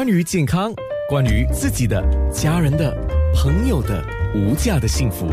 [0.00, 0.72] 关于健康，
[1.10, 2.02] 关于自己的、
[2.32, 2.90] 家人的、
[3.34, 4.02] 朋友的
[4.34, 5.26] 无价的幸福，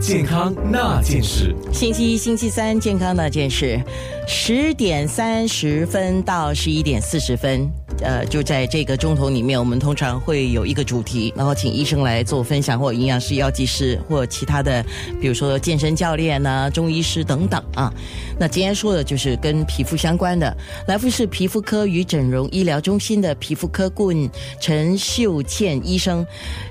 [0.00, 1.54] 健康那件事。
[1.72, 3.80] 星期一、星期三，健康那件事，
[4.26, 7.70] 十点三十分到十一点四十分。
[8.00, 14.84] 呃，就在这个钟头里面，我们通常会有一个主题，然后请医生来做分享，或营养师、药剂师，或其他的，
[15.20, 17.92] 比如说健身教练呐、中医师等等啊。
[18.38, 24.30] 那今天说的就是跟皮肤相关的，来福士皮肤科与整容医疗中心的皮肤科顾问
[24.60, 26.26] 陈秀倩医生。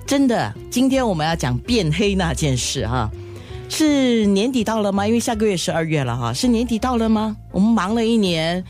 [0.05, 3.11] 真的，今天我们要讲变黑那件事哈、
[3.67, 5.05] 是年底到了吗？
[5.05, 7.35] 因为下个月十二月了哈，是年底到了吗？
[7.51, 8.63] 我们忙了一年，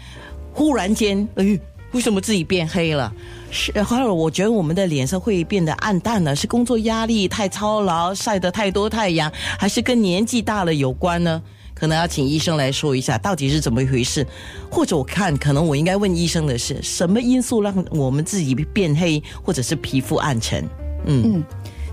[0.53, 1.59] 忽然间，哎，
[1.91, 3.11] 为什么自己变黑了？
[3.49, 11.41] 是，后来我觉得我们的脸色会变得暗淡了，是工作压力太操劳，晒得太多太阳，还是跟年纪大了有关呢？
[11.73, 14.25] 可能要请医生来说一下到底是怎么一回事，
[14.69, 20.67] 或者我看可能我应该问医生的是什么因素让我们自己变黑，或者是皮肤暗沉？
[21.05, 21.43] 嗯嗯，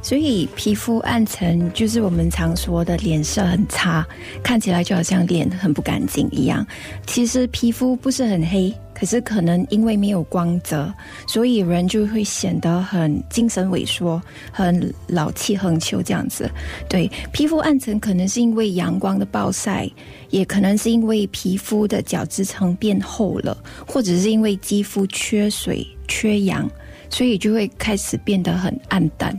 [0.05, 4.07] 所以皮肤暗沉就是我们常说的脸色很差，
[4.43, 6.65] 看起来就好像脸很不干净一样。
[7.07, 10.93] 其实皮肤不是很黑，可是可能因为没有光泽，
[11.27, 14.21] 所以人就会显得很精神萎缩、
[14.53, 16.51] 很老气横秋这样子。
[16.87, 19.91] 对， 皮肤暗沉可能是因为阳光的暴晒，
[20.29, 26.71] 也可能是因为皮肤的角质层变厚了，或者是因为肌肤缺水、缺氧。
[27.11, 29.39] 所以就会开始变得很暗淡。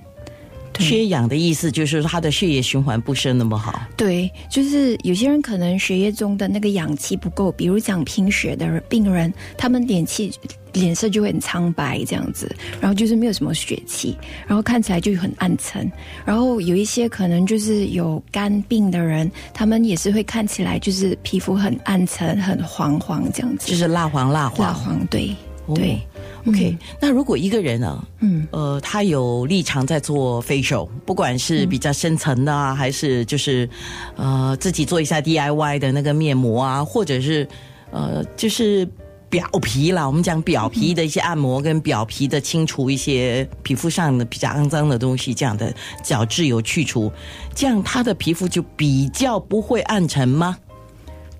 [0.78, 3.81] 对缺氧的意思就是他的血液循环不是那么好。
[3.95, 10.31] 对，就是有些人可能血液中的那个氧气不够，比如讲贫血的人病人，他们脸气
[10.73, 15.90] 脸色就会很苍白这样子，然后就是没有什么血气，然后看起来就很暗沉。
[16.26, 24.68] 然后有一些可能就是有肝病的人，他们也是会看起来就是皮肤很暗沉、很黄黄这样子，就是蜡黄蜡黄。
[24.68, 25.34] 蜡黄，对、
[25.68, 25.98] 哦对。
[26.47, 28.47] OK，、那如果一个人呢，嗯。
[28.51, 33.67] 呃，他有立场在做 facial，不管是比较深层的啊，还是就是
[34.15, 37.47] 呃自己做一下 DIY 的那个面膜啊，或者是
[37.91, 38.88] 呃就是
[39.28, 45.73] 表皮啦，我们讲表皮的一些按摩跟表皮的清除一些皮肤上的比较肮脏的东西，这样的
[46.03, 47.11] 角质有去除，
[47.55, 50.57] 这样他的皮肤就比较不会暗沉吗？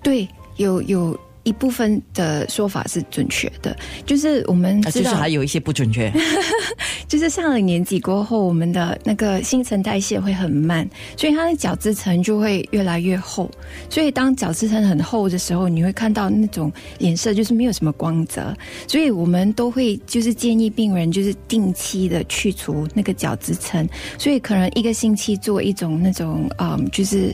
[0.02, 3.74] 对，有有一部分的说法是准确的，
[4.04, 6.12] 就是我们啊，就是知道，还有一些不准确。
[7.06, 10.86] 就是上了年纪过后，我们的那个新陈代谢会很慢，
[11.16, 13.48] 所以它的角质层就会越来越厚。
[13.88, 18.52] 所以当角质层很厚的时候，你会看到那种脸色就是没有什么光泽。
[18.88, 27.32] 所以我们都会就是建议病人就是定期的去除那个角质层，所以可能一个星期做一种那种嗯，就是。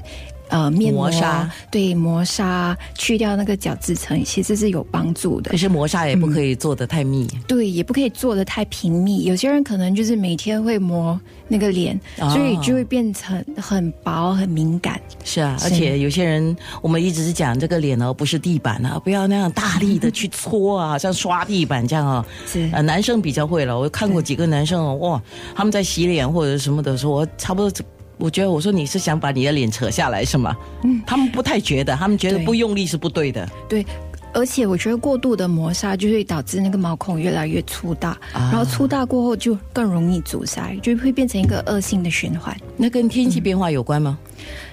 [0.52, 5.56] 呃，面膜磨砂对磨砂去掉那个角质层，其实是有帮助的可。
[5.56, 7.26] 是磨砂也不可以做的太密。
[7.48, 9.24] 对，也不可以做的太平密。
[9.24, 11.18] 有些人可能就是每天会磨
[11.48, 15.00] 那个脸，哦所以就会变成很薄、很敏感。
[15.24, 22.26] 是啊，而且有些人，我们一直是讲这个脸哦，不是地板啊，不要那样大力的去搓啊， 像刷地板这样啊。
[22.46, 25.22] 是呃，男生比较会了，我看过几个男生哦，哇，
[25.54, 27.72] 他们在洗脸或者什么的时候，我差不多。
[28.22, 30.56] 我觉得我说你是想把你的脸扯下来是吗？
[30.84, 33.48] 嗯，他们不太觉得，他们觉得不用力是不对的。
[33.68, 33.84] 对。
[34.34, 42.56] 而且我觉得过度的磨砂就会导致那个毛孔越来越粗大，啊然后粗大过后就更容易阻塞，就会变成一个恶性的循环。
[42.78, 44.18] 那跟天气变化有关吗？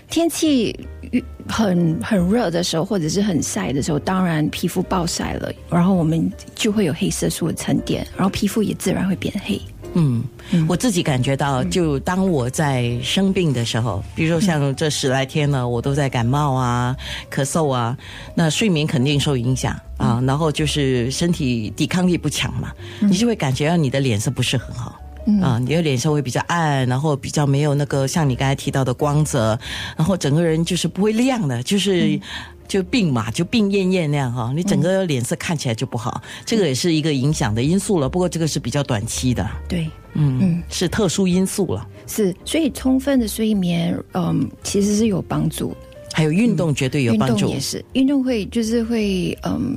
[0.10, 0.74] 天气
[1.12, 9.62] 越很很热的时候，或者是很晒的时候，当然皮肤暴晒了，然后我们就会有黑色素的沉淀，然后皮肤也自然会变黑。
[9.94, 10.24] 嗯，
[10.68, 16.96] 我自己感觉到，就当我在生病的时候，比如说像这十来天呢，我都在感冒啊、
[17.32, 17.98] 咳嗽啊，
[18.36, 25.00] 那睡眠肯定受影响啊，然后就是身体抵抗力不强嘛，你就会感觉到你的脸色不是很好。
[25.42, 29.58] 啊，你的脸色会比较暗，然后比较没有那个像你刚才提到的光泽，
[29.98, 32.20] 然后整个人就是不会亮的，就是。
[32.70, 38.08] 就病嘛，就病恹恹那样哈，你整个脸色看起来就不好，这个也是一个影响的因素了。
[38.08, 39.50] 不过这个是比较短期的。
[39.68, 41.88] 对，嗯嗯是特殊因素了。
[42.06, 45.78] 是，所以充分的睡眠，嗯，其实是有帮助的。
[46.14, 47.48] 还有运动绝对有帮助。
[47.48, 49.76] 动也是，运动会就是会嗯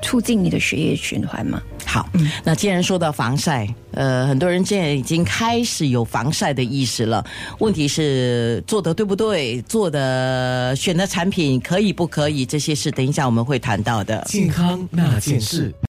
[0.00, 1.62] 促进你的血液循环嘛。
[1.94, 2.08] 好，
[2.42, 7.24] 那既然说到防晒，呃，很多人现在已经开始有防晒的意识了。
[7.60, 9.62] 问题是做的对不对？
[9.62, 12.44] 做的选的产品可以不可以？
[12.44, 14.24] 这些是等一下我们会谈到的。
[14.26, 15.72] 健康那件事。